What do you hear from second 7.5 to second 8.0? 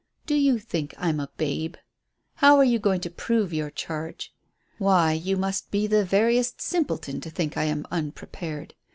I am